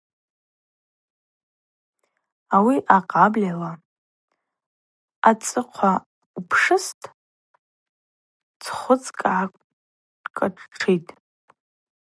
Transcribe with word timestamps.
Ауи 2.55 2.77
акъабльала 2.95 3.71
ацӏыхъва 5.29 5.93
упшыстӏ, 6.37 7.05
дзхвыцкӏ 8.61 9.17
гӏакӏатштшитӏ. 9.21 11.11